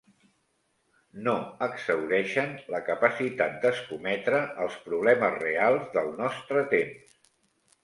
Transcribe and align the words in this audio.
No 1.27 1.35
exhaureixen 1.65 2.55
la 2.77 2.79
capacitat 2.87 3.61
d'escometre 3.67 4.41
els 4.65 4.81
problemes 4.89 5.39
reals 5.47 5.87
del 6.01 6.13
nostre 6.25 6.67
temps. 6.77 7.17